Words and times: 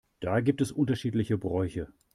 Da 0.19 0.39
gibt 0.39 0.61
es 0.61 0.71
unterschiedliche 0.71 1.37
Bräuche. 1.37 1.93